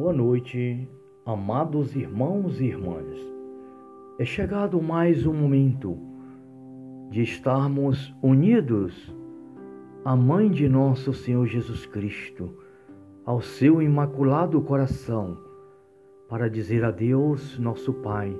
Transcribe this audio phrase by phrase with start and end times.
[0.00, 0.88] Boa noite,
[1.26, 3.18] amados irmãos e irmãs.
[4.18, 5.94] É chegado mais um momento
[7.10, 9.14] de estarmos unidos
[10.02, 12.50] à Mãe de nosso Senhor Jesus Cristo,
[13.26, 15.36] ao seu imaculado coração,
[16.30, 18.34] para dizer a Deus, nosso Pai,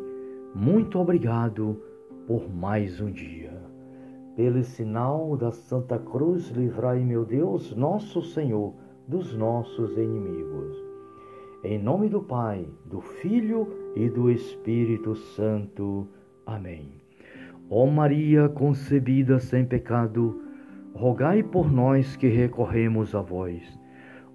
[0.55, 1.79] muito obrigado
[2.27, 3.53] por mais um dia.
[4.35, 8.73] Pelo sinal da Santa Cruz, livrai, meu Deus, nosso Senhor,
[9.07, 10.90] dos nossos inimigos.
[11.63, 16.09] Em nome do Pai, do Filho e do Espírito Santo.
[16.47, 16.89] Amém.
[17.69, 20.41] Ó Maria concebida sem pecado,
[20.95, 23.79] rogai por nós que recorremos a vós.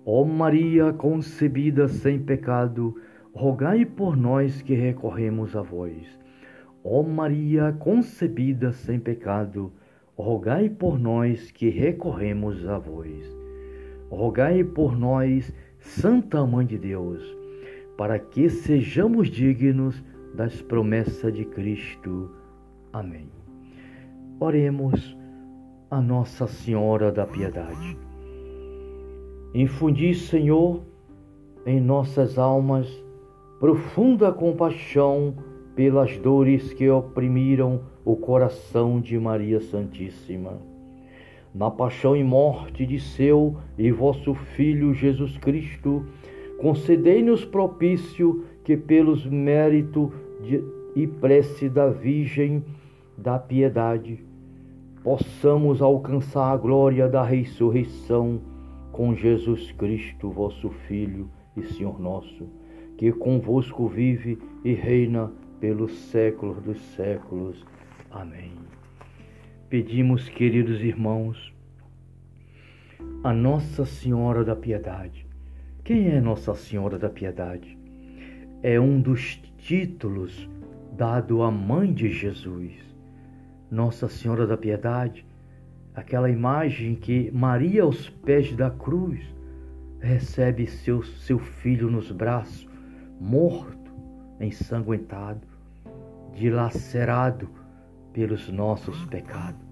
[0.06, 2.96] Ó Maria concebida sem pecado,
[3.34, 6.20] rogai por nós que recorremos a vós.
[6.84, 9.74] Ó Maria concebida sem pecado,
[10.16, 13.36] rogai por nós que recorremos a vós.
[14.12, 15.52] Rogai por nós
[15.86, 17.24] Santa Mãe de Deus,
[17.96, 22.32] para que sejamos dignos das promessas de Cristo.
[22.92, 23.30] Amém.
[24.40, 25.16] Oremos
[25.90, 27.98] a Nossa Senhora da Piedade.
[29.54, 30.82] Infundi, Senhor,
[31.66, 32.88] em nossas almas
[33.60, 35.36] profunda compaixão
[35.76, 40.75] pelas dores que oprimiram o coração de Maria Santíssima
[41.56, 46.06] na paixão e morte de seu e vosso Filho Jesus Cristo,
[46.60, 50.12] concedei-nos propício que pelos méritos
[50.96, 52.62] e prece da Virgem
[53.18, 54.20] da Piedade
[55.06, 58.42] possamos alcançar a glória da ressurreição
[58.92, 62.48] com Jesus Cristo, vosso Filho e Senhor nosso,
[62.98, 67.64] que convosco vive e reina pelos séculos dos séculos.
[68.10, 68.75] Amém.
[69.78, 71.54] Pedimos, queridos irmãos,
[73.22, 75.28] a Nossa Senhora da Piedade.
[75.84, 77.78] Quem é Nossa Senhora da Piedade?
[78.64, 80.50] É um dos títulos
[80.94, 82.72] dado à mãe de Jesus.
[83.70, 85.26] Nossa Senhora da Piedade,
[85.94, 89.20] aquela imagem que Maria aos pés da cruz
[90.00, 92.66] recebe seu, seu filho nos braços,
[93.20, 93.92] morto,
[94.40, 95.46] ensanguentado,
[96.34, 97.50] dilacerado
[98.14, 99.65] pelos nossos pecados.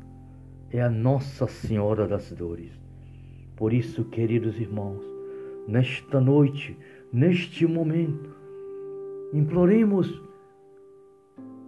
[0.73, 2.71] É a Nossa Senhora das Dores.
[3.55, 5.05] Por isso, queridos irmãos,
[5.67, 6.75] nesta noite,
[7.11, 8.35] neste momento,
[9.31, 10.19] imploremos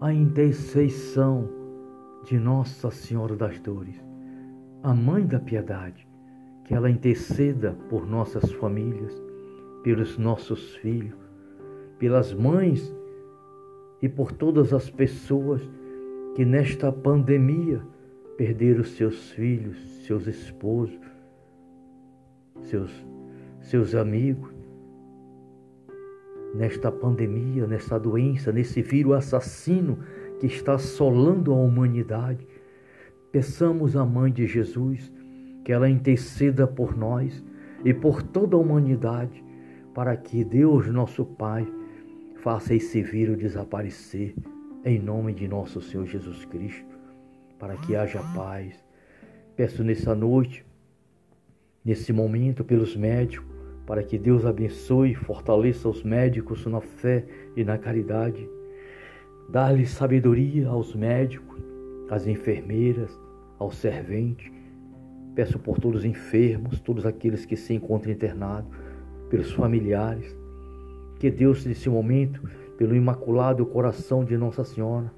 [0.01, 1.47] a intercessão
[2.23, 4.03] de Nossa Senhora das Dores,
[4.81, 6.07] a Mãe da Piedade,
[6.63, 9.13] que ela interceda por nossas famílias,
[9.83, 11.19] pelos nossos filhos,
[11.99, 12.91] pelas mães
[14.01, 15.61] e por todas as pessoas
[16.33, 17.93] que nesta pandemia
[18.37, 20.99] perderam seus filhos, seus esposos,
[22.63, 22.91] seus,
[23.61, 24.53] seus amigos.
[26.53, 29.99] Nesta pandemia, nessa doença, nesse vírus assassino
[30.39, 32.47] que está assolando a humanidade,
[33.31, 35.11] peçamos à Mãe de Jesus
[35.63, 37.43] que ela interceda por nós
[37.83, 39.43] e por toda a humanidade,
[39.93, 41.67] para que Deus, nosso Pai,
[42.37, 44.35] faça esse vírus desaparecer
[44.85, 46.94] em nome de nosso Senhor Jesus Cristo,
[47.59, 48.83] para que haja paz.
[49.55, 50.65] Peço nessa noite,
[51.83, 53.55] nesse momento, pelos médicos,
[53.85, 58.49] para que Deus abençoe e fortaleça os médicos na fé e na caridade.
[59.49, 61.61] Dar-lhe sabedoria aos médicos,
[62.09, 63.11] às enfermeiras,
[63.59, 64.51] aos serventes.
[65.35, 68.71] Peço por todos os enfermos, todos aqueles que se encontram internados,
[69.29, 70.35] pelos familiares.
[71.19, 72.41] Que Deus, nesse momento,
[72.77, 75.11] pelo imaculado coração de Nossa Senhora,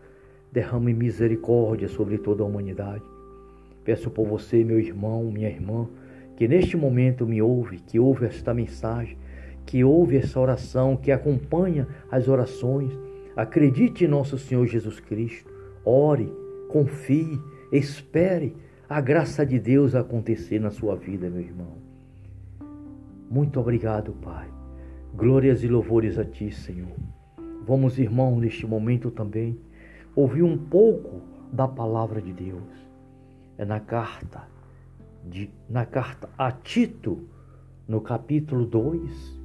[0.52, 3.03] derrame misericórdia sobre toda a humanidade.
[3.84, 5.88] Peço por você, meu irmão, minha irmã,
[6.35, 9.18] que neste momento me ouve, que ouve esta mensagem,
[9.66, 12.91] que ouve essa oração, que acompanha as orações.
[13.35, 15.52] Acredite em nosso Senhor Jesus Cristo.
[15.85, 16.31] Ore,
[16.69, 17.40] confie,
[17.72, 18.56] espere
[18.90, 21.73] a graça de Deus acontecer na sua vida, meu irmão.
[23.29, 24.47] Muito obrigado, Pai.
[25.14, 26.96] Glórias e louvores a Ti, Senhor.
[27.66, 29.58] Vamos, irmão, neste momento também,
[30.17, 31.22] ouvir um pouco
[31.53, 32.87] da palavra de Deus.
[33.55, 34.47] É na carta,
[35.23, 37.19] de, na carta a Tito,
[37.87, 39.40] no capítulo 2,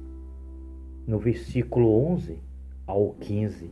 [1.07, 2.39] no versículo 11
[2.87, 3.71] ao 15.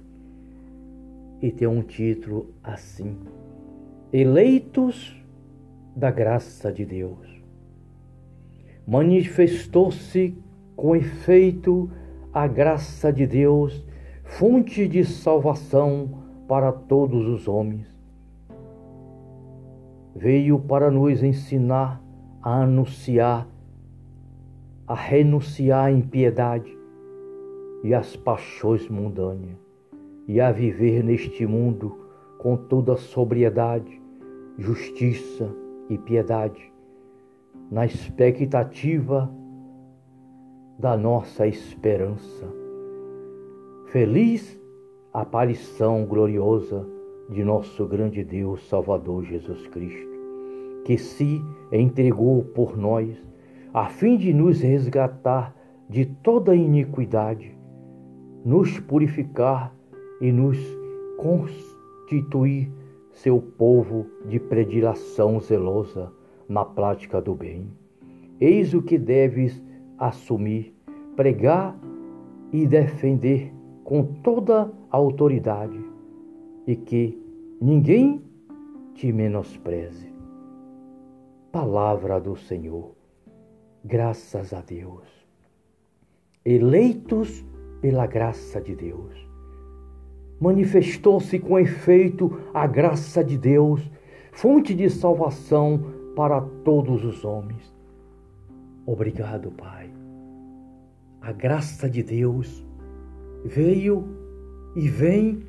[1.41, 3.17] E tem um título assim:
[4.13, 5.19] Eleitos
[5.95, 7.41] da graça de Deus.
[8.85, 10.37] Manifestou-se
[10.75, 11.89] com efeito
[12.31, 13.83] a graça de Deus
[14.23, 16.20] fonte de salvação
[16.51, 17.87] para todos os homens.
[20.13, 22.03] Veio para nos ensinar
[22.43, 23.47] a anunciar,
[24.85, 26.77] a renunciar à impiedade,
[27.85, 29.57] e as paixões mundâneas,
[30.27, 31.97] e a viver neste mundo
[32.37, 34.01] com toda sobriedade,
[34.57, 35.49] justiça
[35.89, 36.69] e piedade,
[37.71, 39.33] na expectativa
[40.77, 42.45] da nossa esperança.
[43.85, 44.60] Feliz
[45.13, 46.85] aparição gloriosa
[47.29, 50.09] de nosso grande Deus Salvador Jesus Cristo,
[50.85, 51.41] que se
[51.71, 53.15] entregou por nós
[53.73, 55.55] a fim de nos resgatar
[55.89, 57.53] de toda iniquidade,
[58.45, 59.75] nos purificar
[60.21, 60.57] e nos
[61.17, 62.71] constituir
[63.11, 66.11] seu povo de predilação zelosa
[66.47, 67.67] na prática do bem.
[68.39, 69.61] Eis o que deves
[69.97, 70.73] assumir,
[71.15, 71.77] pregar
[72.51, 73.53] e defender
[73.83, 75.79] com toda a autoridade,
[76.67, 77.17] e que
[77.59, 78.21] ninguém
[78.93, 80.13] te menospreze.
[81.51, 82.91] Palavra do Senhor,
[83.83, 85.07] graças a Deus.
[86.45, 87.45] Eleitos
[87.81, 89.27] pela graça de Deus.
[90.39, 93.81] Manifestou-se com efeito a graça de Deus,
[94.31, 95.79] fonte de salvação
[96.15, 97.75] para todos os homens.
[98.85, 99.91] Obrigado, Pai.
[101.21, 102.65] A graça de Deus
[103.45, 104.20] veio
[104.75, 105.43] e vem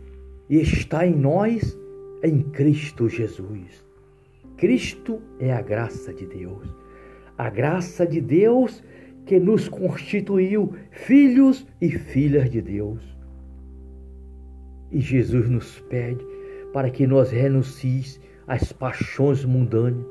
[0.48, 1.78] e está em nós
[2.22, 3.84] em Cristo Jesus.
[4.56, 6.68] Cristo é a graça de Deus.
[7.36, 8.82] A graça de Deus
[9.26, 13.00] que nos constituiu filhos e filhas de Deus.
[14.90, 16.24] E Jesus nos pede
[16.72, 20.04] para que nós renuncies às paixões mundanas,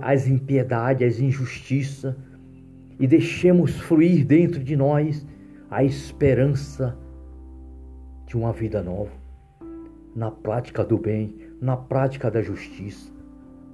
[0.00, 2.14] às impiedades, às injustiças
[3.00, 5.26] e deixemos fluir dentro de nós
[5.70, 6.96] a esperança
[8.32, 9.12] de uma vida nova,
[10.16, 13.12] na prática do bem, na prática da justiça.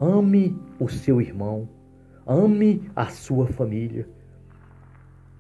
[0.01, 1.69] Ame o seu irmão,
[2.27, 4.09] ame a sua família,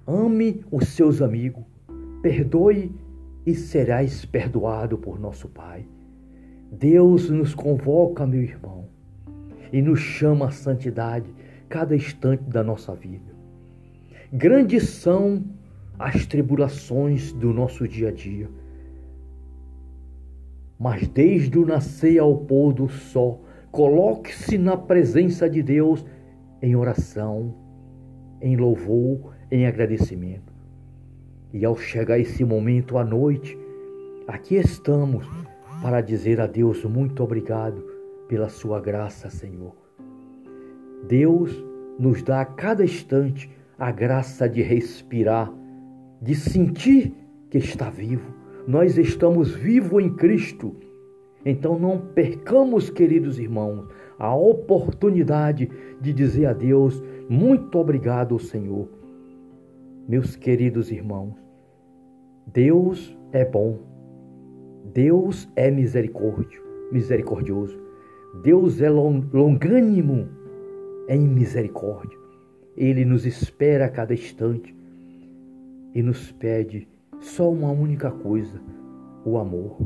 [0.06, 1.64] ame os seus amigos,
[2.22, 2.94] perdoe
[3.44, 5.84] e serás perdoado por nosso Pai.
[6.70, 8.84] Deus nos convoca, meu irmão,
[9.72, 11.34] e nos chama à santidade
[11.68, 13.34] cada instante da nossa vida.
[14.32, 15.42] Grandes são
[15.98, 18.48] as tribulações do nosso dia a dia.
[20.78, 26.04] Mas desde o nascer ao pôr do sol, coloque-se na presença de Deus
[26.62, 27.54] em oração,
[28.40, 30.52] em louvor, em agradecimento.
[31.52, 33.58] E ao chegar esse momento à noite,
[34.26, 35.26] aqui estamos
[35.82, 37.82] para dizer a Deus muito obrigado
[38.28, 39.74] pela sua graça, Senhor.
[41.08, 41.52] Deus
[41.98, 45.52] nos dá a cada instante a graça de respirar
[46.20, 47.14] de sentir
[47.50, 48.37] que está vivo.
[48.68, 50.76] Nós estamos vivos em Cristo.
[51.42, 53.88] Então não percamos, queridos irmãos,
[54.18, 58.86] a oportunidade de dizer a Deus muito obrigado, Senhor.
[60.06, 61.32] Meus queridos irmãos,
[62.46, 63.78] Deus é bom.
[64.92, 66.62] Deus é misericórdio,
[66.92, 67.80] misericordioso.
[68.42, 70.28] Deus é longânimo
[71.08, 72.18] em misericórdia.
[72.76, 74.76] Ele nos espera a cada instante
[75.94, 76.86] e nos pede
[77.20, 78.60] só uma única coisa:
[79.24, 79.78] o amor.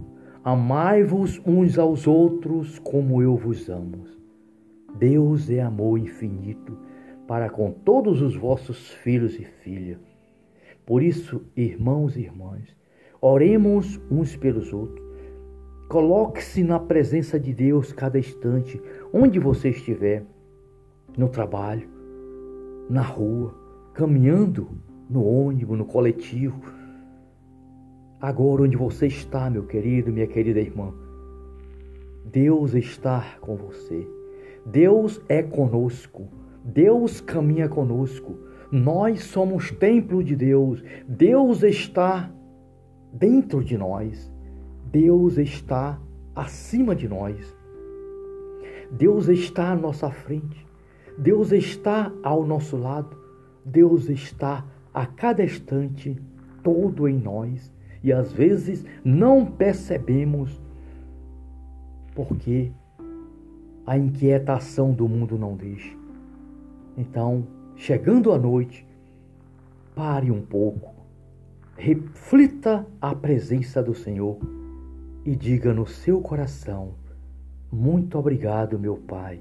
[0.45, 4.05] Amai-vos uns aos outros como eu vos amo.
[4.99, 6.77] Deus é amor infinito
[7.27, 10.01] para com todos os vossos filhos e filhas.
[10.85, 12.77] Por isso, irmãos e irmãs,
[13.21, 15.03] oremos uns pelos outros.
[15.89, 20.25] Coloque-se na presença de Deus cada instante, onde você estiver,
[21.17, 21.89] no trabalho,
[22.89, 23.55] na rua,
[23.95, 24.69] caminhando
[25.09, 26.61] no ônibus, no coletivo.
[28.23, 30.95] Agora, onde você está, meu querido, minha querida irmã,
[32.25, 34.07] Deus está com você.
[34.65, 36.29] Deus é conosco.
[36.65, 38.39] Deus caminha conosco.
[38.71, 40.85] Nós somos templo de Deus.
[41.09, 42.33] Deus está
[43.13, 44.33] dentro de nós.
[44.93, 46.01] Deus está
[46.33, 47.57] acima de nós.
[48.93, 50.65] Deus está à nossa frente.
[51.19, 53.17] Deus está ao nosso lado.
[53.65, 54.65] Deus está
[54.95, 56.17] a cada instante,
[56.63, 57.73] todo em nós,
[58.03, 60.61] e às vezes não percebemos
[62.15, 62.73] porque
[63.87, 65.97] a inquietação do mundo não deixa.
[66.97, 68.87] Então, chegando à noite,
[69.95, 70.93] pare um pouco,
[71.77, 74.39] reflita a presença do Senhor
[75.25, 76.95] e diga no seu coração:
[77.71, 79.41] Muito obrigado, meu Pai,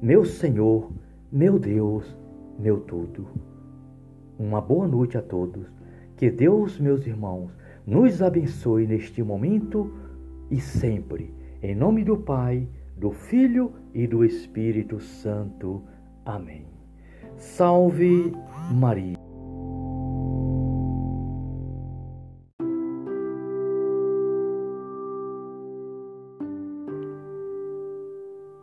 [0.00, 0.90] meu Senhor,
[1.30, 2.16] meu Deus,
[2.58, 3.26] meu tudo.
[4.38, 5.66] Uma boa noite a todos.
[6.16, 7.52] Que Deus, meus irmãos,
[7.88, 9.90] nos abençoe neste momento
[10.50, 11.32] e sempre.
[11.62, 15.82] Em nome do Pai, do Filho e do Espírito Santo.
[16.22, 16.66] Amém.
[17.38, 18.30] Salve
[18.74, 19.16] Maria.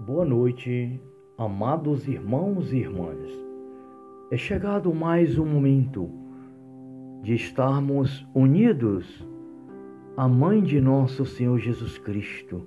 [0.02, 1.02] Boa noite,
[1.36, 3.28] amados irmãos e irmãs.
[4.30, 6.25] É chegado mais um momento
[7.26, 9.28] de estarmos unidos
[10.16, 12.62] à Mãe de nosso Senhor Jesus Cristo,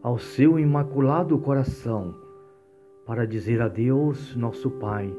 [0.00, 2.14] ao seu imaculado coração,
[3.04, 5.12] para dizer a Deus, nosso Pai,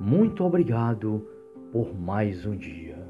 [0.00, 1.24] muito obrigado
[1.70, 3.06] por mais um dia.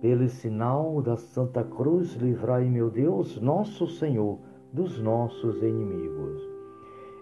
[0.00, 4.38] Pelo sinal da Santa Cruz, livrai, meu Deus, nosso Senhor,
[4.72, 6.40] dos nossos inimigos.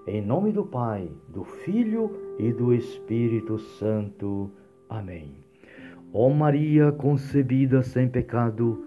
[0.07, 4.51] Em nome do Pai, do Filho e do Espírito Santo.
[4.87, 5.46] Amém.
[6.13, 8.85] Ó Maria concebida sem pecado,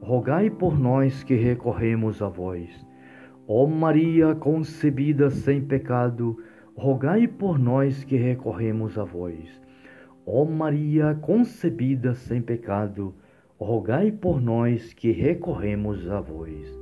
[0.00, 2.70] rogai por nós que recorremos a vós.
[3.46, 6.38] Ó Maria concebida sem pecado,
[6.74, 9.60] rogai por nós que recorremos a vós.
[10.24, 13.14] Ó Maria concebida sem pecado,
[13.58, 16.78] rogai por nós que recorremos a vós.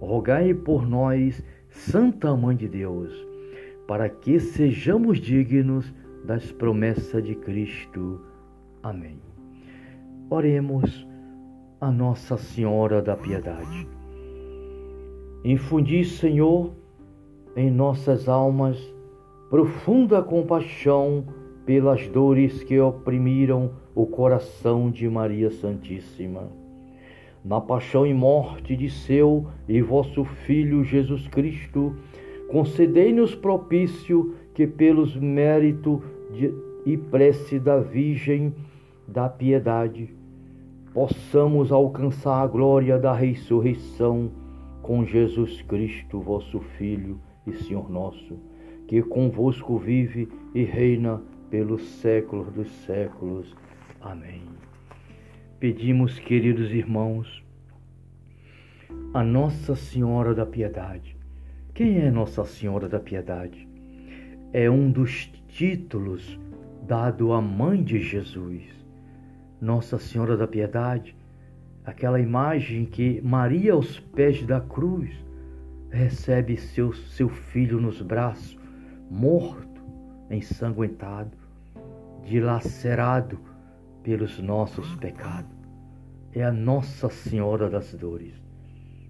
[0.00, 3.12] Rogai por nós, Santa Mãe de Deus,
[3.86, 5.92] para que sejamos dignos
[6.24, 8.20] das promessas de Cristo.
[8.82, 9.20] Amém.
[10.30, 11.06] Oremos
[11.80, 13.88] a Nossa Senhora da Piedade.
[15.44, 16.72] Infundi, Senhor,
[17.56, 18.78] em nossas almas
[19.50, 21.24] profunda compaixão
[21.64, 26.48] pelas dores que oprimiram o coração de Maria Santíssima.
[27.44, 31.96] Na paixão e morte de seu e vosso Filho Jesus Cristo,
[32.48, 36.00] concedei-nos propício que, pelos méritos
[36.84, 38.54] e prece da Virgem
[39.08, 40.14] da Piedade,
[40.92, 44.30] possamos alcançar a glória da ressurreição
[44.82, 48.38] com Jesus Cristo, vosso Filho e Senhor nosso,
[48.86, 53.56] que convosco vive e reina pelos séculos dos séculos.
[54.00, 54.42] Amém.
[55.58, 57.42] Pedimos, queridos irmãos,
[59.14, 61.16] a Nossa Senhora da Piedade.
[61.72, 63.66] Quem é Nossa Senhora da Piedade?
[64.52, 66.38] É um dos títulos
[66.86, 68.77] dado à mãe de Jesus.
[69.60, 71.16] Nossa Senhora da Piedade,
[71.84, 75.10] aquela imagem que Maria aos pés da cruz
[75.90, 78.58] recebe seu, seu filho nos braços,
[79.10, 79.80] morto,
[80.30, 81.36] ensanguentado,
[82.24, 83.38] dilacerado
[84.02, 85.56] pelos nossos pecados.
[86.32, 88.34] É a Nossa Senhora das Dores.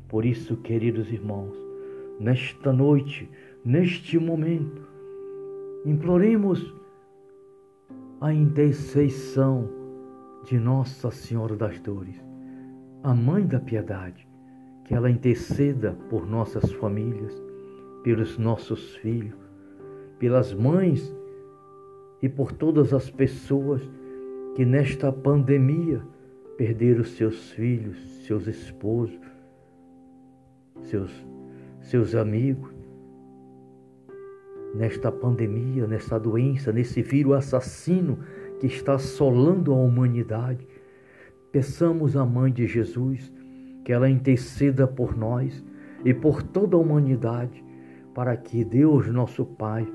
[0.08, 1.54] Por isso, queridos irmãos,
[2.18, 3.28] nesta noite,
[3.64, 4.88] neste momento,
[5.84, 6.74] imploremos
[8.20, 9.77] a intercessão
[10.48, 12.18] de Nossa Senhora das Dores,
[13.02, 14.26] a Mãe da Piedade,
[14.82, 17.34] que ela interceda por nossas famílias,
[18.02, 19.38] pelos nossos filhos,
[20.18, 21.14] pelas mães
[22.22, 23.82] e por todas as pessoas
[24.56, 26.00] que nesta pandemia
[26.56, 29.20] perderam seus filhos, seus esposos,
[30.84, 31.12] seus,
[31.82, 32.72] seus amigos.
[34.74, 38.18] Nesta pandemia, nesta doença, nesse vírus assassino
[38.58, 40.66] que está assolando a humanidade,
[41.52, 43.32] peçamos à Mãe de Jesus
[43.84, 45.64] que ela interceda por nós
[46.04, 47.64] e por toda a humanidade,
[48.14, 49.86] para que Deus, nosso Pai,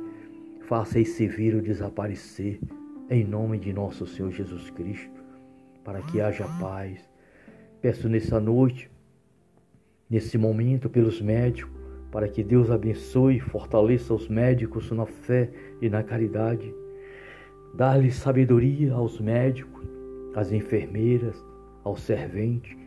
[0.62, 2.60] faça esse vírus desaparecer
[3.10, 5.24] em nome de nosso Senhor Jesus Cristo,
[5.84, 7.08] para que haja paz.
[7.82, 8.90] Peço nessa noite,
[10.10, 11.72] nesse momento, pelos médicos,
[12.12, 15.50] para que Deus abençoe e fortaleça os médicos na fé
[15.82, 16.74] e na caridade.
[17.74, 19.84] Dar-lhe sabedoria aos médicos,
[20.36, 21.36] às enfermeiras,
[21.84, 22.78] aos serventes.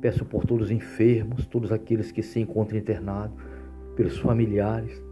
[0.00, 3.36] Peço por todos os enfermos, todos aqueles que se encontram internados,
[3.96, 5.02] pelos familiares.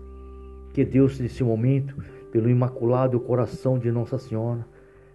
[0.73, 1.97] Que Deus, nesse momento,
[2.31, 4.65] pelo imaculado coração de Nossa Senhora,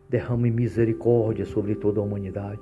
[0.09, 2.61] derrame misericórdia sobre toda a humanidade.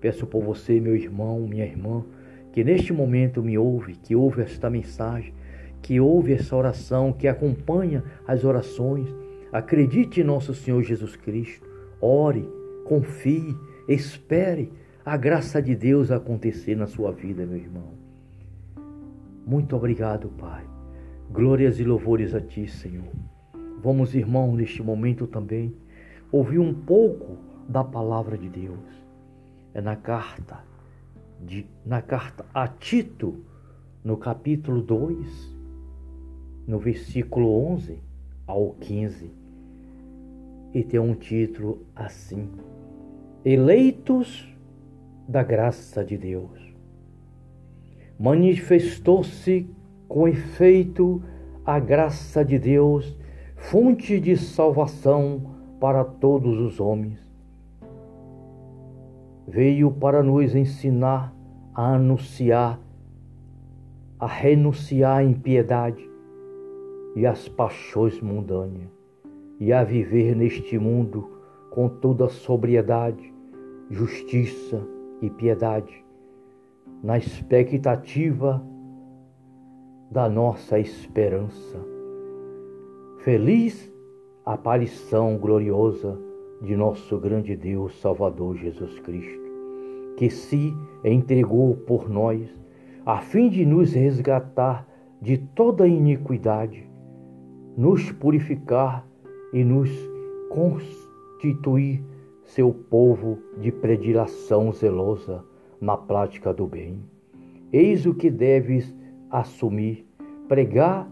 [0.00, 2.04] Peço por você, meu irmão, minha irmã,
[2.52, 5.34] que neste momento me ouve, que ouve esta mensagem,
[5.82, 9.08] que ouve essa oração, que acompanha as orações.
[9.56, 11.66] Acredite em nosso Senhor Jesus Cristo.
[11.98, 12.46] Ore,
[12.84, 13.56] confie,
[13.88, 14.70] espere
[15.02, 17.94] a graça de Deus acontecer na sua vida, meu irmão.
[19.46, 20.62] Muito obrigado, Pai.
[21.30, 23.08] Glórias e louvores a Ti, Senhor.
[23.82, 25.74] Vamos, irmão, neste momento também,
[26.30, 29.06] ouvir um pouco da palavra de Deus.
[29.72, 30.58] É na carta,
[31.40, 33.36] de, na carta a Tito,
[34.04, 35.56] no capítulo 2,
[36.66, 37.98] no versículo 11
[38.46, 39.45] ao 15.
[40.76, 42.50] E tem um título assim:
[43.42, 44.46] Eleitos
[45.26, 46.76] da graça de Deus.
[48.20, 49.70] Manifestou-se
[50.06, 51.22] com efeito
[51.64, 53.16] a graça de Deus
[53.56, 57.18] fonte de salvação para todos os homens.
[59.48, 61.34] Veio para nos ensinar
[61.74, 62.78] a anunciar,
[64.18, 66.06] a renunciar à impiedade,
[67.16, 68.95] e as paixões mundâneas,
[69.58, 71.30] e a viver neste mundo
[71.70, 73.32] com toda sobriedade,
[73.90, 74.82] justiça
[75.20, 76.04] e piedade,
[77.02, 78.62] na expectativa
[80.10, 81.78] da nossa esperança.
[83.18, 83.92] Feliz
[84.44, 86.18] aparição gloriosa
[86.62, 89.44] de nosso grande Deus Salvador Jesus Cristo,
[90.16, 90.72] que se
[91.04, 92.48] entregou por nós,
[93.04, 94.86] a fim de nos resgatar
[95.20, 96.88] de toda iniquidade,
[97.76, 99.06] nos purificar
[99.52, 99.90] e nos
[100.50, 102.02] constituir
[102.42, 105.44] seu povo de predilação zelosa
[105.80, 107.02] na prática do bem.
[107.72, 108.94] Eis o que deves
[109.30, 110.06] assumir,
[110.48, 111.10] pregar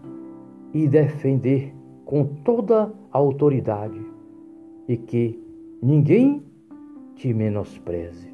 [0.73, 1.73] e defender
[2.05, 4.01] com toda a autoridade
[4.87, 5.41] e que
[5.81, 6.43] ninguém
[7.15, 8.33] te menospreze.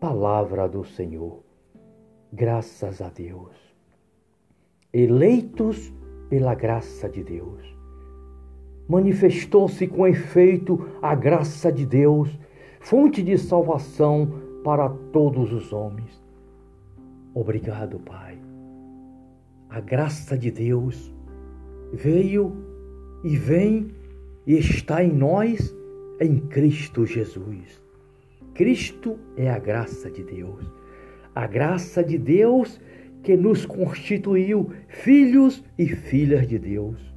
[0.00, 1.42] Palavra do Senhor,
[2.32, 3.56] graças a Deus.
[4.92, 5.92] Eleitos
[6.28, 7.81] pela graça de Deus.
[8.92, 12.28] Manifestou-se com efeito a graça de Deus,
[12.78, 14.30] fonte de salvação
[14.62, 16.22] para todos os homens.
[17.32, 18.36] Obrigado, Pai.
[19.70, 21.10] A graça de Deus
[21.90, 22.52] veio
[23.24, 23.94] e vem
[24.46, 25.74] e está em nós
[26.20, 27.82] em Cristo Jesus.
[28.52, 30.70] Cristo é a graça de Deus.
[31.34, 32.78] A graça de Deus
[33.22, 37.11] que nos constituiu filhos e filhas de Deus.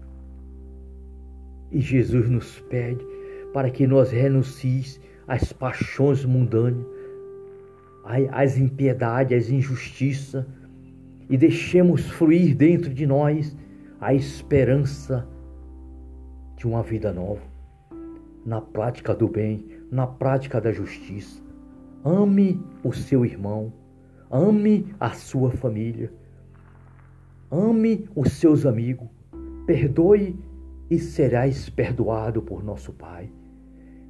[1.75, 3.05] E Jesus nos pede
[3.51, 6.86] para que nós renuncies às paixões mundanas,
[8.32, 10.46] às impiedades, às injustiças
[11.29, 13.58] e deixemos fluir dentro de nós
[14.00, 15.27] a esperança
[16.55, 17.41] de uma vida nova,
[18.46, 21.43] na prática do bem, na prática da justiça.
[22.06, 23.73] Ame o seu irmão,
[24.32, 26.10] ame a sua família,
[27.52, 29.10] ame os seus amigos,
[29.65, 30.39] perdoe
[30.89, 33.30] e serás perdoado por nosso Pai.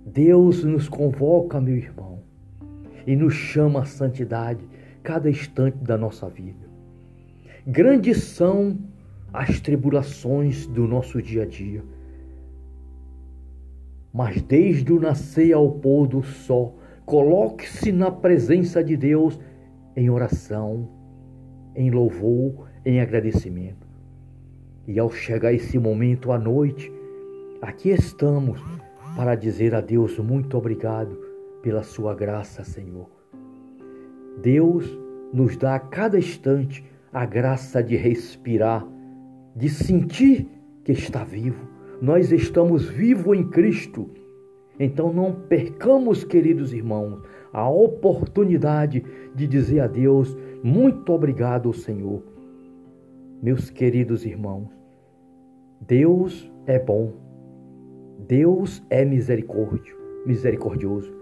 [0.06, 2.20] Deus nos convoca, meu irmão,
[3.08, 4.68] e nos chama à santidade
[5.02, 6.66] cada instante da nossa vida.
[7.66, 8.78] Grandes são
[9.34, 11.84] as tribulações do nosso dia a dia.
[14.14, 19.40] Mas desde o nascer ao pôr do sol, coloque-se na presença de Deus
[19.96, 20.88] em oração,
[21.76, 23.85] em louvor, em agradecimento.
[24.88, 26.92] E ao chegar esse momento à noite,
[27.62, 28.62] aqui estamos
[29.16, 31.18] para dizer a Deus muito obrigado
[31.62, 33.10] pela sua graça, Senhor.
[34.42, 34.86] Deus
[35.34, 38.86] nos dá a cada instante a graça de respirar
[39.56, 40.48] de sentir
[40.84, 41.68] que está vivo.
[42.02, 44.10] Nós estamos vivos em Cristo.
[44.78, 47.22] Então não percamos, queridos irmãos,
[47.54, 52.22] a oportunidade de dizer a Deus muito obrigado, Senhor.
[53.46, 54.72] Meus queridos irmãos,
[55.80, 57.14] Deus é bom.
[58.28, 61.14] Deus é misericórdio, misericordioso.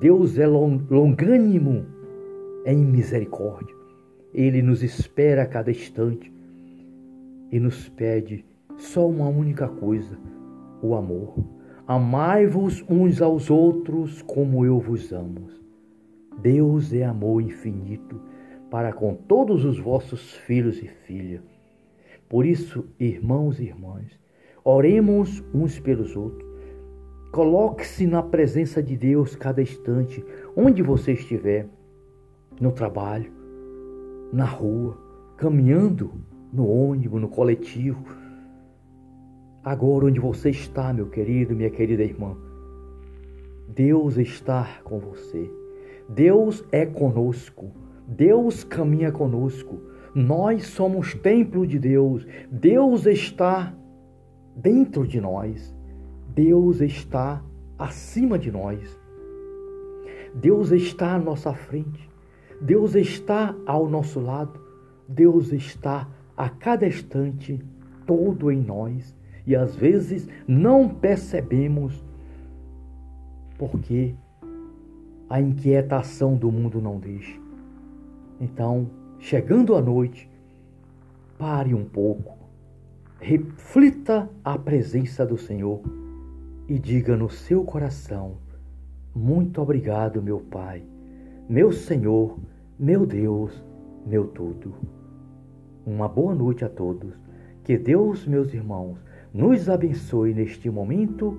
[0.00, 1.84] Deus é longânimo
[2.64, 3.76] em misericórdia.
[4.32, 6.32] Ele nos espera a cada instante
[7.52, 8.46] e nos pede
[8.78, 10.18] só uma única coisa:
[10.80, 11.34] o amor.
[11.86, 15.48] Amai-vos uns aos outros como eu vos amo.
[16.40, 18.18] Deus é amor infinito
[18.70, 21.47] para com todos os vossos filhos e filhas.
[22.28, 24.18] Por isso, irmãos e irmãs,
[24.64, 26.46] oremos uns pelos outros.
[27.32, 30.24] Coloque-se na presença de Deus cada instante,
[30.56, 31.66] onde você estiver,
[32.60, 33.30] no trabalho,
[34.32, 34.98] na rua,
[35.36, 36.10] caminhando
[36.52, 38.02] no ônibus, no coletivo.
[39.62, 42.36] Agora, onde você está, meu querido, minha querida irmã,
[43.68, 45.50] Deus está com você.
[46.08, 47.70] Deus é conosco.
[48.06, 49.78] Deus caminha conosco.
[50.18, 52.26] Nós somos templo de Deus.
[52.50, 53.72] Deus está
[54.56, 55.72] dentro de nós.
[56.34, 57.40] Deus está
[57.78, 58.98] acima de nós.
[60.34, 62.10] Deus está à nossa frente.
[62.60, 64.60] Deus está ao nosso lado.
[65.08, 67.64] Deus está a cada instante,
[68.04, 72.04] todo em nós, e às vezes não percebemos
[73.56, 74.16] porque
[75.30, 77.38] a inquietação do mundo não deixa.
[78.40, 80.30] Então, chegando à noite,
[81.38, 82.36] pare um pouco,
[83.20, 85.82] reflita a presença do Senhor
[86.68, 88.36] e diga no seu coração:
[89.14, 90.82] Muito obrigado, meu Pai,
[91.48, 92.38] meu Senhor,
[92.78, 93.64] meu Deus,
[94.06, 94.74] meu tudo.
[95.84, 97.14] Uma boa noite a todos.
[97.64, 98.98] Que Deus, meus irmãos,
[99.32, 101.38] nos abençoe neste momento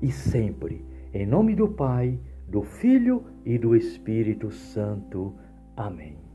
[0.00, 0.84] e sempre.
[1.14, 5.34] Em nome do Pai, do Filho e do Espírito Santo.
[5.76, 6.31] Amém.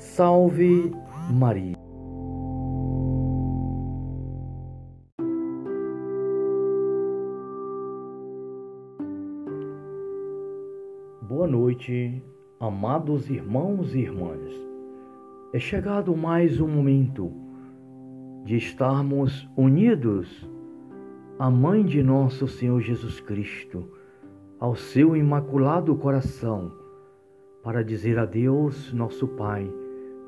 [0.00, 0.90] Salve
[1.30, 1.76] Maria.
[11.20, 12.22] Boa noite,
[12.58, 14.40] amados irmãos e irmãs.
[15.52, 17.30] É chegado mais um momento
[18.46, 20.48] de estarmos unidos
[21.38, 23.86] à Mãe de Nosso Senhor Jesus Cristo,
[24.58, 26.72] ao seu imaculado coração,
[27.62, 29.70] para dizer a Deus, nosso Pai,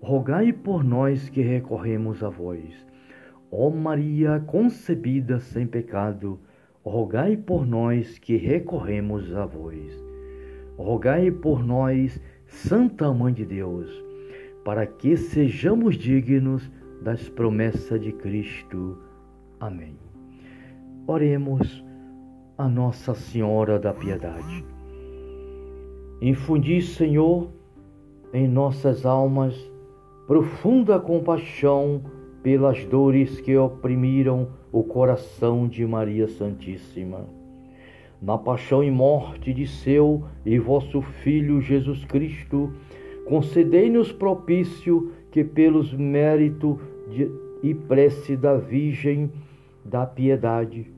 [0.00, 2.86] rogai por nós que recorremos a vós.
[3.50, 6.38] Ó Maria concebida sem pecado,
[6.84, 9.92] rogai por nós que recorremos a vós.
[10.76, 13.90] Rogai por nós, Santa Mãe de Deus,
[14.64, 16.70] para que sejamos dignos
[17.02, 18.98] das promessas de Cristo.
[19.58, 19.96] Amém.
[21.06, 21.84] Oremos
[22.56, 24.64] a Nossa Senhora da Piedade.
[26.20, 27.50] Infundi, Senhor,
[28.32, 29.54] em nossas almas
[30.28, 32.02] profunda compaixão
[32.42, 37.24] pelas dores que oprimiram o coração de Maria Santíssima.
[38.20, 42.70] Na paixão e morte de seu e vosso Filho Jesus Cristo,
[43.24, 46.76] concedei-nos propício que, pelos méritos
[47.62, 49.32] e prece da Virgem
[49.82, 50.92] da Piedade,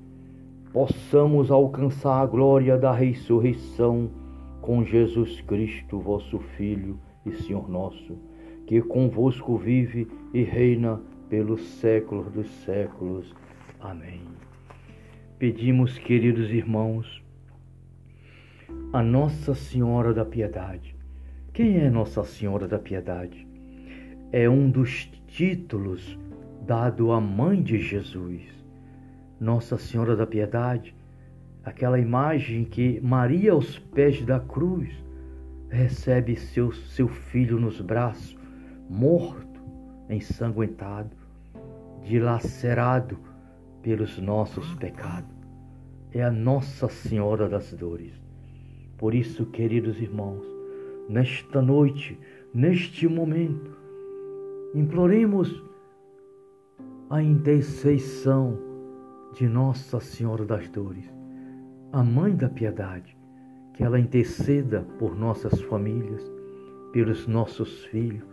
[0.73, 4.11] possamos alcançar a glória da ressurreição
[4.61, 8.19] com Jesus Cristo, vosso Filho e Senhor nosso,
[8.71, 13.35] que convosco vive e reina pelos séculos dos séculos.
[13.81, 14.21] Amém.
[15.41, 17.21] Pedimos, queridos irmãos,
[18.93, 20.95] a Nossa Senhora da Piedade.
[21.53, 23.45] Quem é Nossa Senhora da Piedade?
[24.31, 26.17] É um dos títulos
[26.65, 28.41] dado à mãe de Jesus.
[29.41, 30.95] Nossa Senhora da Piedade,
[31.65, 34.89] aquela imagem que Maria aos pés da cruz
[35.69, 38.39] recebe seu, seu filho nos braços,
[38.91, 39.63] morto,
[40.09, 41.17] ensanguentado,
[42.03, 43.17] dilacerado
[43.83, 45.31] pelos nossos pecados.
[46.13, 48.13] É a Nossa Senhora das Dores.
[48.99, 50.45] Por isso, queridos irmãos,
[51.09, 52.19] nesta noite,
[52.53, 53.79] neste momento,
[54.75, 55.63] imploremos
[57.09, 58.59] a intercessão
[59.35, 61.09] de Nossa Senhora das Dores,
[61.93, 63.17] a Mãe da Piedade,
[63.73, 66.29] que ela interceda por nossas famílias,
[66.93, 68.30] pelos nossos filhos,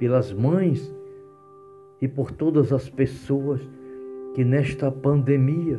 [0.00, 0.90] pelas mães
[2.00, 3.60] e por todas as pessoas
[4.34, 5.78] que nesta pandemia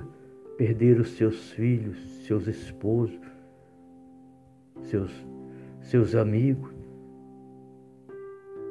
[0.60, 3.20] perderam seus filhos, seus esposos,
[4.84, 5.12] seus,
[5.82, 6.70] seus amigos.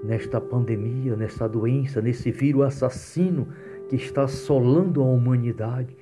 [0.05, 3.49] Nesta pandemia, nessa doença, nesse vírus assassino
[3.89, 5.97] que está assolando a humanidade,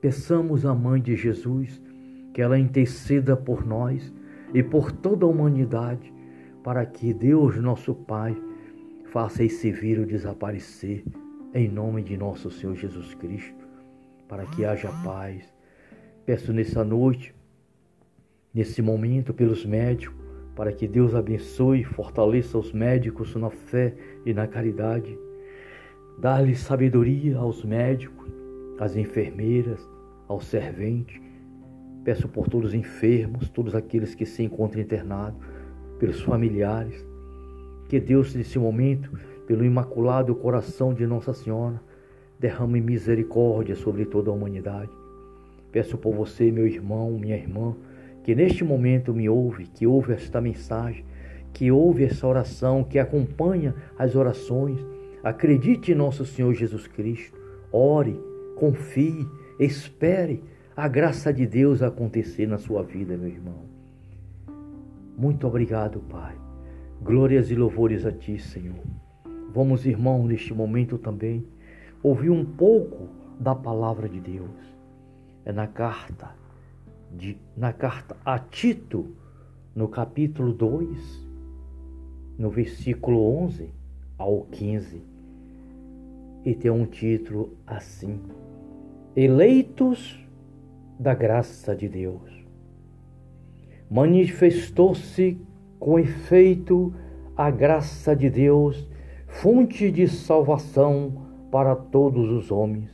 [0.00, 1.82] peçamos à Mãe de Jesus
[2.32, 4.14] que ela interceda por nós
[4.54, 6.14] e por toda a humanidade,
[6.62, 8.36] para que Deus, nosso Pai,
[9.10, 11.04] faça esse vírus desaparecer
[11.52, 13.66] em nome de nosso Senhor Jesus Cristo,
[14.28, 15.52] para que haja paz.
[16.24, 17.34] Peço nessa noite,
[18.54, 20.16] nesse momento, pelos médicos,
[20.54, 23.94] para que Deus abençoe e fortaleça os médicos na fé
[24.24, 25.18] e na caridade.
[26.20, 28.30] Dá-lhe sabedoria aos médicos,
[28.78, 29.80] às enfermeiras,
[30.28, 31.20] aos serventes.
[32.04, 35.40] Peço por todos os enfermos, todos aqueles que se encontram internados,
[35.98, 37.09] pelos familiares.
[37.90, 39.10] Que Deus, nesse momento,
[39.48, 41.82] pelo imaculado coração de Nossa Senhora,
[42.38, 44.92] derrame misericórdia sobre toda a humanidade.
[45.72, 47.74] Peço por você, meu irmão, minha irmã,
[48.22, 51.04] que neste momento me ouve, que ouve esta mensagem,
[51.52, 54.78] que ouve essa oração, que acompanha as orações.
[55.24, 57.36] Acredite em nosso Senhor Jesus Cristo.
[57.72, 58.16] Ore,
[58.54, 59.26] confie,
[59.58, 60.44] espere
[60.76, 63.64] a graça de Deus acontecer na sua vida, meu irmão.
[65.18, 66.49] Muito obrigado, Pai.
[67.02, 68.76] Glórias e louvores a Ti, Senhor.
[69.54, 71.46] Vamos, irmão, neste momento também,
[72.02, 73.08] ouvir um pouco
[73.40, 74.50] da palavra de Deus.
[75.42, 76.30] É na carta,
[77.10, 79.16] de, na carta a Tito,
[79.74, 81.26] no capítulo 2,
[82.38, 83.70] no versículo 11
[84.18, 85.02] ao 15.
[86.44, 88.20] E tem um título assim:
[89.16, 90.22] Eleitos
[90.98, 92.30] da graça de Deus.
[93.90, 95.40] Manifestou-se
[95.80, 96.92] com efeito
[97.34, 98.86] a graça de Deus
[99.26, 101.12] fonte de salvação
[101.50, 102.90] para todos os homens.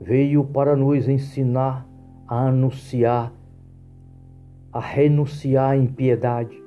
[0.00, 1.86] Veio para nos ensinar
[2.28, 3.32] a anunciar,
[4.72, 6.62] a renunciar à impiedade,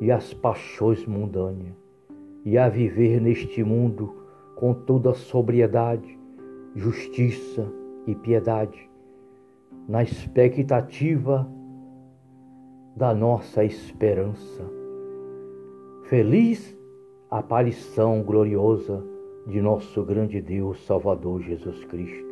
[0.00, 1.74] e as paixões mundâneas,
[2.44, 4.14] e a viver neste mundo
[4.56, 6.18] com toda sobriedade,
[6.74, 7.66] justiça
[8.06, 8.90] e piedade,
[9.88, 11.48] na expectativa
[12.96, 14.62] da nossa esperança.
[16.04, 16.78] Feliz
[17.28, 19.02] aparição gloriosa
[19.46, 22.24] de nosso grande Deus Salvador Jesus Cristo,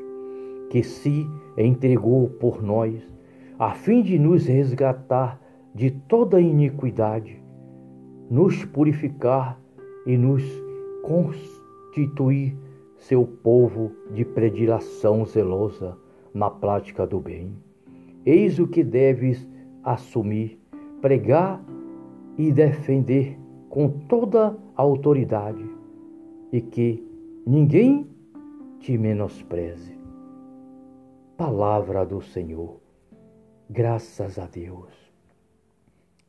[0.71, 1.27] que se
[1.59, 3.03] entregou por nós,
[3.59, 5.41] a fim de nos resgatar
[5.75, 7.43] de toda iniquidade,
[8.31, 9.61] nos purificar
[10.07, 10.45] e nos
[11.03, 12.57] constituir
[12.97, 15.97] seu povo de predilação zelosa
[16.33, 17.53] na prática do bem.
[18.25, 19.51] Eis o que deves
[19.85, 20.61] assumir,
[21.01, 21.63] pregar
[22.39, 25.65] e defender com toda a autoridade
[26.53, 27.03] e que
[27.47, 28.07] ninguém
[28.79, 29.97] te menospreze.
[31.37, 32.81] Palavra do Senhor.
[33.69, 34.91] Graças a Deus.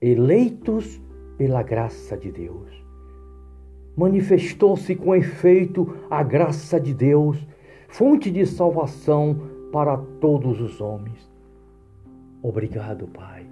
[0.01, 1.01] Eleitos
[1.37, 2.71] pela graça de Deus.
[3.95, 7.37] Manifestou-se com efeito a graça de Deus,
[7.89, 9.35] fonte de salvação
[9.71, 11.32] para todos os homens.
[12.43, 13.47] Obrigado, Pai.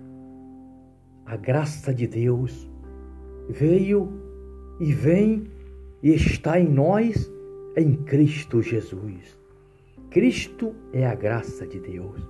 [1.25, 2.69] A graça de Deus
[3.49, 4.12] veio
[4.82, 5.49] e vem
[6.04, 7.32] e está em nós
[7.77, 9.39] em Cristo Jesus.
[10.10, 12.21] Cristo é a graça de Deus.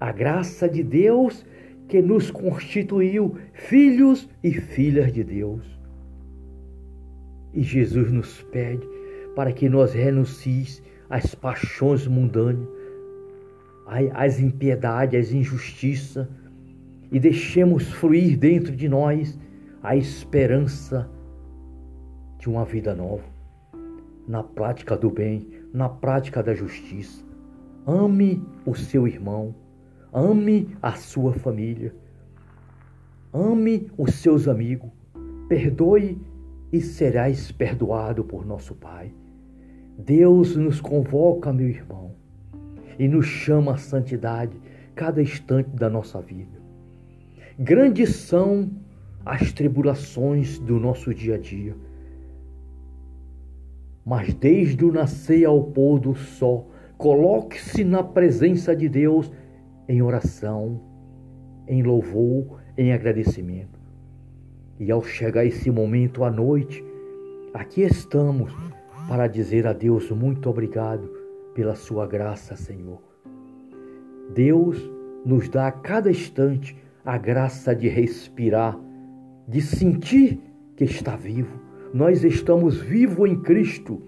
[0.00, 1.44] A graça de Deus
[1.86, 5.78] que nos constituiu filhos e filhas de Deus.
[7.52, 8.88] E Jesus nos pede
[9.36, 12.66] para que nós renuncies às paixões mundanas,
[14.12, 16.28] às impiedades, às injustiças
[17.10, 19.36] e deixemos fluir dentro de nós
[19.82, 21.10] a esperança
[22.38, 23.24] de uma vida nova,
[24.28, 27.24] na prática do bem, na prática da justiça.
[27.84, 29.54] Ame o seu irmão,
[30.12, 31.92] ame a sua família,
[33.32, 34.90] ame os seus amigos,
[35.48, 36.20] perdoe
[36.72, 39.12] e serás perdoado por nosso Pai.
[39.98, 42.19] Deus nos convoca, meu irmão,
[43.00, 44.56] e nos chama à santidade
[44.94, 46.60] cada instante da nossa vida.
[47.58, 48.70] Grandes são
[49.26, 51.74] as tribulações do nosso dia a dia
[54.04, 59.30] mas desde o nascer ao pôr do sol, coloque-se na presença de Deus
[59.88, 60.80] em oração,
[61.68, 63.78] em louvor, em agradecimento.
[64.78, 66.84] E ao chegar esse momento à noite,
[67.52, 68.52] aqui estamos
[69.06, 71.19] para dizer a Deus muito obrigado
[71.54, 73.00] pela sua graça, Senhor.
[74.34, 74.78] Deus
[75.24, 78.78] nos dá a cada instante a graça de respirar,
[79.48, 80.40] de sentir
[80.76, 84.00] que está vivo nós estamos vivos em Cristo.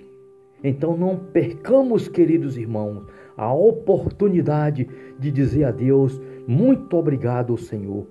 [0.62, 3.04] Então não percamos, queridos irmãos,
[3.36, 8.06] a oportunidade de dizer a Deus muito obrigado, Senhor.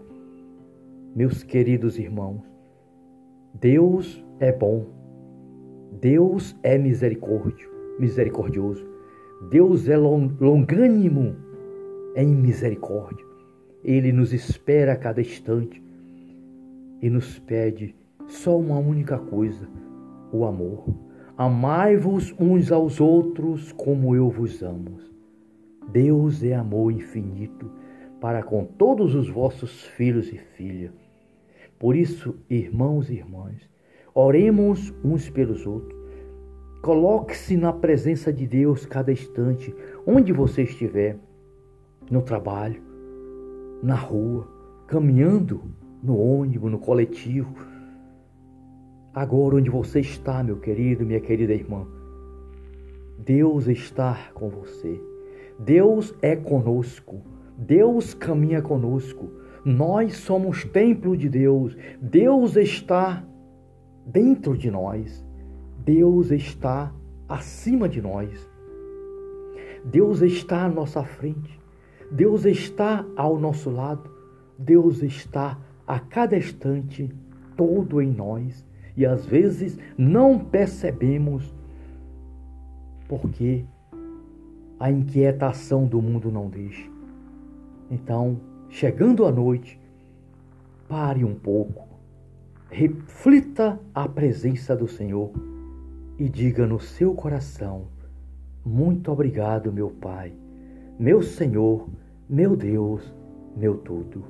[1.15, 2.41] Meus queridos irmãos,
[3.53, 4.85] Deus é bom.
[5.99, 8.90] Deus é misericórdio, misericordioso.
[9.49, 11.35] Deus é longânimo
[12.15, 13.25] em misericórdia.
[13.83, 15.81] Ele nos espera a cada instante
[17.01, 17.95] e nos pede
[18.27, 19.67] só uma única coisa:
[20.31, 20.85] o amor.
[21.35, 24.99] Amai-vos uns aos outros como eu vos amo.
[25.91, 27.71] Deus é amor infinito
[28.19, 30.93] para com todos os vossos filhos e filhas.
[31.79, 33.67] Por isso, irmãos e irmãs,
[34.13, 36.00] oremos uns pelos outros.
[36.81, 41.17] Coloque-se na presença de Deus cada instante, onde você estiver,
[42.09, 42.81] no trabalho,
[43.83, 44.47] na rua,
[44.87, 45.61] caminhando,
[46.03, 47.55] no ônibus, no coletivo,
[49.13, 51.85] Agora, onde você está, meu querido, minha querida irmã,
[53.19, 55.01] Deus está com você.
[55.59, 57.21] Deus é conosco.
[57.57, 59.29] Deus caminha conosco.
[59.65, 61.75] Nós somos templo de Deus.
[62.01, 63.21] Deus está
[64.05, 65.25] dentro de nós.
[65.83, 66.93] Deus está
[67.27, 68.29] acima de nós.
[69.83, 71.59] Deus está à nossa frente.
[72.11, 74.09] Deus está ao nosso lado.
[74.57, 77.09] Deus está a cada instante
[77.57, 78.65] todo em nós
[78.95, 81.53] e às vezes não percebemos
[83.07, 83.65] porque
[84.79, 86.87] a inquietação do mundo não deixa.
[87.89, 88.39] Então,
[88.69, 89.79] chegando a noite,
[90.87, 91.87] pare um pouco,
[92.69, 95.31] reflita a presença do Senhor
[96.21, 97.87] e diga no seu coração:
[98.63, 100.31] Muito obrigado, meu Pai,
[100.99, 101.89] meu Senhor,
[102.29, 103.11] meu Deus,
[103.57, 104.23] meu tudo.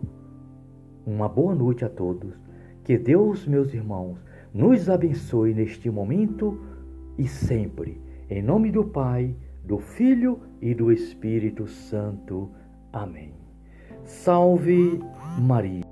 [1.06, 2.34] Uma boa noite a todos.
[2.86, 4.18] Que Deus, meus irmãos,
[4.54, 6.58] nos abençoe neste momento
[7.18, 8.02] e sempre.
[8.30, 12.50] Em nome do Pai, do Filho e do Espírito Santo.
[12.94, 13.34] Amém.
[14.06, 14.98] Salve
[15.38, 15.91] Maria.